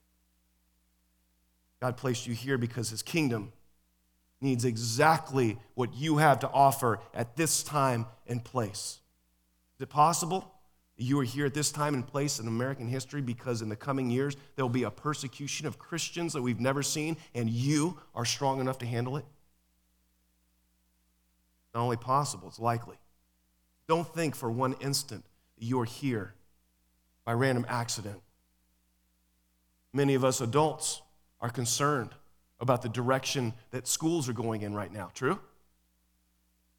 [1.79, 3.53] God placed you here because His kingdom
[4.41, 8.99] needs exactly what you have to offer at this time and place.
[9.77, 10.53] Is it possible?
[11.01, 14.09] You are here at this time and place in American history because in the coming
[14.09, 18.25] years there will be a persecution of Christians that we've never seen, and you are
[18.25, 19.23] strong enough to handle it?
[21.73, 22.97] Not only possible, it's likely.
[23.88, 25.23] Don't think for one instant
[25.57, 26.33] that you are here
[27.23, 28.21] by random accident.
[29.93, 31.01] Many of us adults
[31.39, 32.09] are concerned
[32.59, 35.12] about the direction that schools are going in right now.
[35.13, 35.39] True?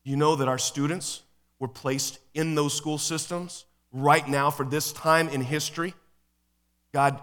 [0.05, 1.23] You know that our students
[1.59, 5.95] were placed in those school systems right now for this time in history.
[6.93, 7.21] God,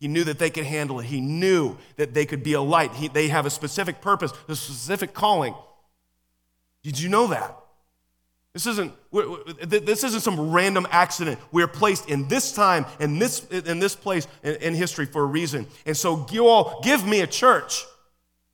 [0.00, 1.06] He knew that they could handle it.
[1.06, 2.92] He knew that they could be a light.
[2.94, 5.54] He, they have a specific purpose, a specific calling.
[6.82, 7.56] Did you know that?
[8.54, 8.92] This isn't,
[9.68, 11.38] this isn't some random accident.
[11.52, 15.26] We're placed in this time and this, in this place in, in history for a
[15.26, 15.66] reason.
[15.86, 17.84] And so, you all give me a church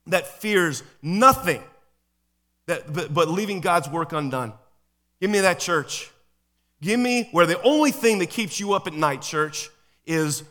[0.07, 1.63] that fears nothing
[2.67, 4.53] that, but, but leaving God's work undone.
[5.21, 6.11] Give me that church
[6.85, 9.71] Give me where the only thing that keeps you up at night, church,
[10.05, 10.43] is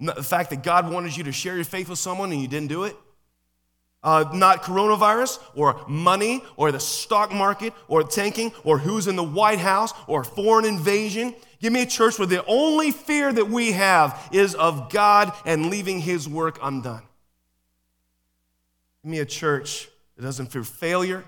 [0.00, 2.70] the fact that God wanted you to share your faith with someone and you didn't
[2.70, 2.96] do it.
[4.02, 9.22] Uh, not coronavirus or money or the stock market or tanking or who's in the
[9.22, 11.32] White House or foreign invasion.
[11.60, 15.70] Give me a church where the only fear that we have is of God and
[15.70, 17.04] leaving His work undone.
[19.04, 21.24] Give me a church that doesn't fear failure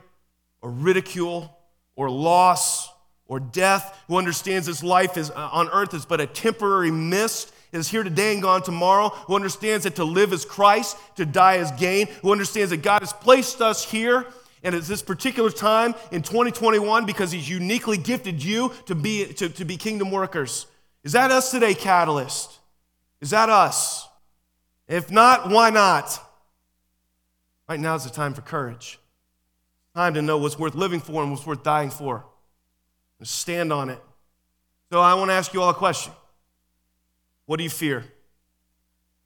[0.61, 1.56] or ridicule
[1.94, 2.88] or loss
[3.29, 7.53] or death, who understands this life is, uh, on earth is but a temporary mist,
[7.72, 11.57] is here today and gone tomorrow, who understands that to live is Christ, to die
[11.57, 14.26] is gain, who understands that God has placed us here
[14.62, 19.49] And it's this particular time in 2021 because He's uniquely gifted you to be, to,
[19.49, 20.66] to be kingdom workers.
[21.05, 22.59] Is that us today, Catalyst?
[23.20, 24.09] Is that us?
[24.89, 26.18] If not, why not?
[27.68, 28.99] Right now is the time for courage.
[29.95, 32.24] Time to know what's worth living for and what's worth dying for.
[33.19, 33.99] And stand on it.
[34.91, 36.12] So I want to ask you all a question.
[37.47, 38.05] What do you fear?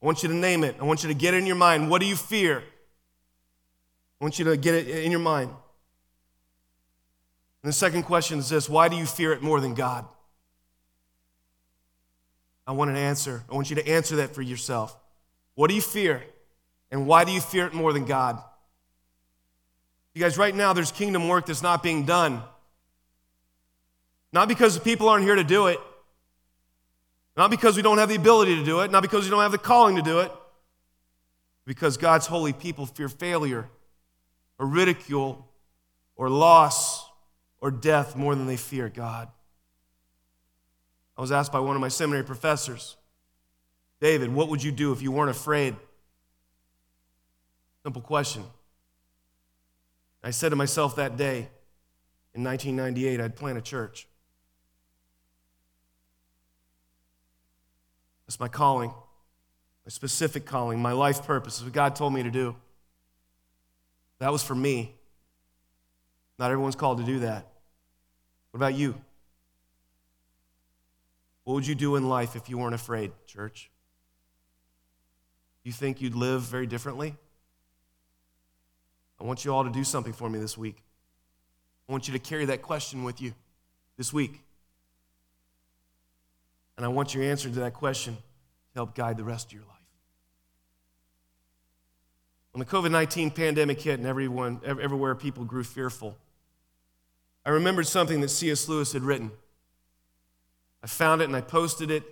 [0.02, 0.76] I want you to name it.
[0.80, 1.90] I want you to get it in your mind.
[1.90, 2.58] What do you fear?
[2.60, 5.50] I want you to get it in your mind.
[7.62, 10.06] And the second question is this why do you fear it more than God?
[12.66, 13.42] I want an answer.
[13.50, 14.96] I want you to answer that for yourself.
[15.54, 16.22] What do you fear?
[16.90, 18.42] And why do you fear it more than God?
[20.14, 22.42] You guys, right now, there's kingdom work that's not being done.
[24.32, 25.78] Not because the people aren't here to do it,
[27.36, 29.52] not because we don't have the ability to do it, not because we don't have
[29.52, 30.32] the calling to do it,
[31.66, 33.68] because God's holy people fear failure
[34.58, 35.46] or ridicule
[36.16, 37.06] or loss
[37.60, 39.28] or death more than they fear God.
[41.16, 42.96] I was asked by one of my seminary professors,
[44.00, 45.76] David, what would you do if you weren't afraid?
[47.82, 48.44] Simple question.
[50.24, 51.48] I said to myself that day
[52.34, 54.06] in 1998, I'd plant a church.
[58.32, 61.62] That's my calling, my specific calling, my life purpose.
[61.62, 62.56] What God told me to do.
[64.20, 64.94] That was for me.
[66.38, 67.46] Not everyone's called to do that.
[68.50, 68.94] What about you?
[71.44, 73.70] What would you do in life if you weren't afraid, church?
[75.62, 77.14] You think you'd live very differently?
[79.20, 80.82] I want you all to do something for me this week.
[81.86, 83.34] I want you to carry that question with you
[83.98, 84.40] this week.
[86.82, 89.62] And I want your answer to that question to help guide the rest of your
[89.62, 89.70] life.
[92.50, 96.16] When the COVID 19 pandemic hit and everyone, everywhere people grew fearful,
[97.46, 98.68] I remembered something that C.S.
[98.68, 99.30] Lewis had written.
[100.82, 102.02] I found it and I posted it,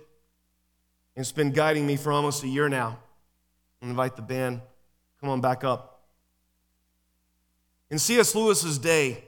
[1.17, 2.97] and it's been guiding me for almost a year now.
[3.81, 4.61] I invite the band,
[5.19, 6.05] come on back up.
[7.89, 8.33] In C.S.
[8.35, 9.25] Lewis's day,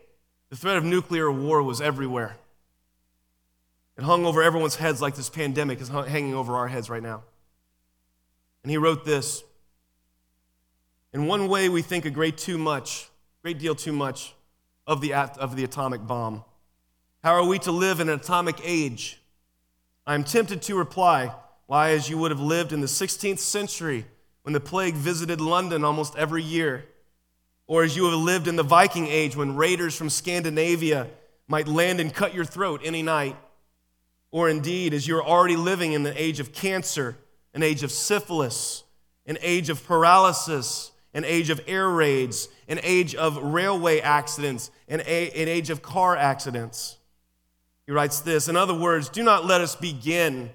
[0.50, 2.38] the threat of nuclear war was everywhere.
[3.98, 7.24] It hung over everyone's heads like this pandemic is hanging over our heads right now.
[8.64, 9.44] And he wrote this
[11.14, 13.10] In one way, we think a great too much,
[13.44, 14.34] great deal too much
[14.88, 16.44] of the, of the atomic bomb.
[17.24, 19.22] How are we to live in an atomic age?
[20.06, 21.34] I'm tempted to reply,
[21.68, 24.06] why, as you would have lived in the 16th century
[24.42, 26.86] when the plague visited London almost every year,
[27.66, 31.08] or as you have lived in the Viking age when raiders from Scandinavia
[31.48, 33.38] might land and cut your throat any night
[34.34, 37.16] or indeed as you're already living in the age of cancer,
[37.54, 38.84] an age of syphilis,
[39.28, 45.02] an age of paralysis, an age of air raids, an age of railway accidents, an,
[45.06, 46.98] a- an age of car accidents.
[47.86, 50.50] He writes this In other words, do not let us begin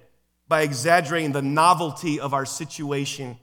[0.49, 3.37] by exaggerating the novelty of our situation.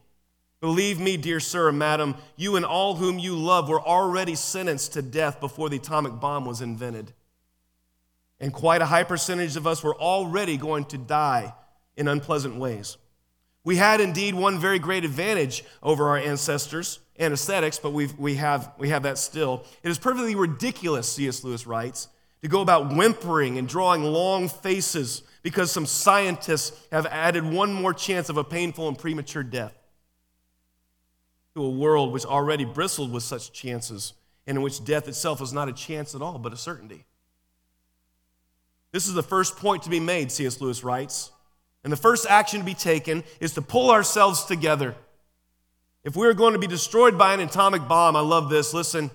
[0.59, 4.91] Believe me, dear sir and madam, you and all whom you love were already sentenced
[4.93, 7.13] to death before the atomic bomb was invented.
[8.39, 11.53] And quite a high percentage of us were already going to die
[11.95, 12.97] in unpleasant ways.
[13.63, 18.71] We had indeed one very great advantage over our ancestors, anesthetics, but we've, we, have,
[18.77, 19.65] we have that still.
[19.81, 21.43] It is perfectly ridiculous, C.S.
[21.43, 22.09] Lewis writes,
[22.43, 27.93] to go about whimpering and drawing long faces because some scientists have added one more
[27.93, 29.73] chance of a painful and premature death
[31.55, 34.13] to a world which already bristled with such chances
[34.45, 37.05] and in which death itself is not a chance at all, but a certainty.
[38.95, 40.61] This is the first point to be made, C.S.
[40.61, 41.29] Lewis writes.
[41.83, 44.95] And the first action to be taken is to pull ourselves together.
[46.05, 49.11] If we are going to be destroyed by an atomic bomb, I love this, listen.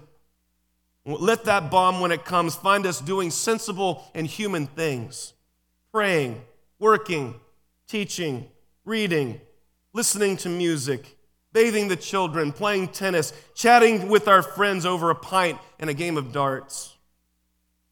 [1.07, 5.33] Let that bomb, when it comes, find us doing sensible and human things
[5.93, 6.43] praying,
[6.79, 7.37] working,
[7.89, 8.49] teaching,
[8.85, 9.41] reading,
[9.95, 11.17] listening to music,
[11.55, 16.19] bathing the children, playing tennis, chatting with our friends over a pint and a game
[16.19, 16.90] of darts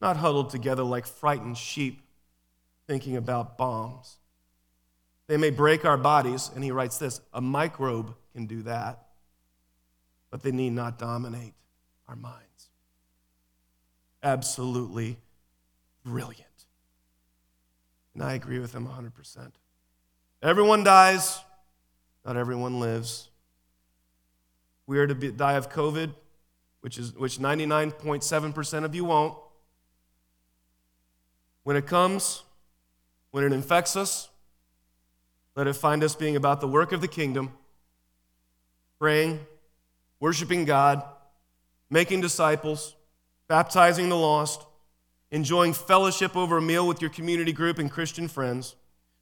[0.01, 2.03] not huddled together like frightened sheep
[2.87, 4.19] thinking about bombs.
[5.27, 9.07] They may break our bodies, and he writes this a microbe can do that,
[10.31, 11.55] but they need not dominate
[12.09, 12.71] our minds.
[14.23, 15.19] Absolutely
[16.05, 16.45] brilliant.
[18.15, 19.53] And I agree with him 100%.
[20.43, 21.39] Everyone dies,
[22.25, 23.29] not everyone lives.
[24.87, 26.15] We are to be, die of COVID,
[26.81, 29.37] which, is, which 99.7% of you won't.
[31.69, 32.45] When it comes,
[33.31, 34.31] when it infects us,
[35.55, 37.53] let it find us being about the work of the kingdom,
[38.99, 39.41] praying,
[40.19, 41.03] worshiping God,
[41.91, 42.97] making disciples,
[43.49, 44.65] baptizing the lost,
[45.31, 48.75] enjoying fellowship over a meal with your community group and Christian friends,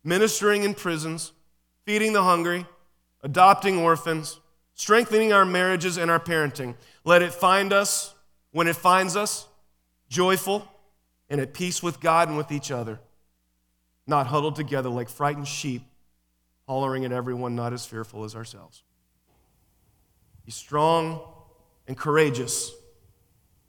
[0.05, 1.32] ministering in prisons,
[1.84, 2.64] feeding the hungry,
[3.24, 4.38] adopting orphans,
[4.72, 6.76] strengthening our marriages and our parenting.
[7.03, 8.14] Let it find us,
[8.53, 9.49] when it finds us,
[10.09, 10.70] joyful
[11.29, 13.01] and at peace with God and with each other,
[14.07, 15.83] not huddled together like frightened sheep,
[16.66, 18.83] hollering at everyone not as fearful as ourselves.
[20.45, 21.20] Be strong
[21.89, 22.72] and courageous.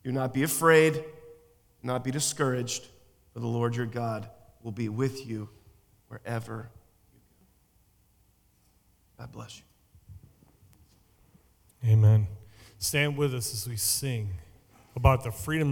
[0.04, 1.04] Do not be afraid,
[1.84, 2.88] not be discouraged,
[3.34, 4.30] for the Lord your God
[4.64, 5.50] will be with you
[6.08, 6.70] wherever
[7.14, 7.20] you
[9.18, 9.24] go.
[9.24, 9.64] God bless you.
[11.90, 12.28] Amen.
[12.80, 14.30] Stand with us as we sing
[14.96, 15.72] about the freedom.